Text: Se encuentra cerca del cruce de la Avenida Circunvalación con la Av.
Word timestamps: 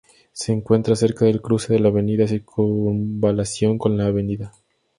Se 0.31 0.51
encuentra 0.51 0.95
cerca 0.95 1.25
del 1.25 1.43
cruce 1.43 1.73
de 1.73 1.79
la 1.79 1.89
Avenida 1.89 2.27
Circunvalación 2.27 3.77
con 3.77 3.97
la 3.97 4.07
Av. 4.07 4.17